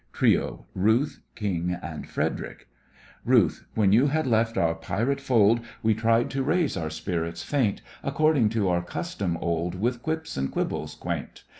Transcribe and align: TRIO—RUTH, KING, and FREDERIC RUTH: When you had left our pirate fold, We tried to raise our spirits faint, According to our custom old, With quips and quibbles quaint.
TRIO—RUTH, 0.13 1.19
KING, 1.35 1.77
and 1.79 2.09
FREDERIC 2.09 2.67
RUTH: 3.23 3.65
When 3.75 3.91
you 3.93 4.07
had 4.07 4.25
left 4.25 4.57
our 4.57 4.73
pirate 4.73 5.21
fold, 5.21 5.59
We 5.83 5.93
tried 5.93 6.31
to 6.31 6.41
raise 6.41 6.75
our 6.75 6.89
spirits 6.89 7.43
faint, 7.43 7.83
According 8.01 8.49
to 8.57 8.67
our 8.67 8.81
custom 8.81 9.37
old, 9.37 9.75
With 9.75 10.01
quips 10.01 10.37
and 10.37 10.51
quibbles 10.51 10.95
quaint. 10.95 11.43